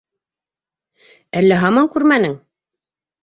Әллә 1.41 1.59
һаман 1.65 1.91
күрмәнең? 1.97 2.33